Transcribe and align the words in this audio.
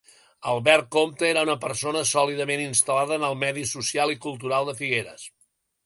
Albert 0.51 0.87
Compte 0.95 1.27
era 1.33 1.43
una 1.49 1.57
persona 1.67 2.01
sòlidament 2.13 2.63
instal·lada 2.65 3.21
en 3.21 3.29
el 3.31 3.39
medi 3.45 3.69
social 3.77 4.17
i 4.19 4.23
cultural 4.29 4.71
de 4.73 4.79
Figueres. 4.83 5.33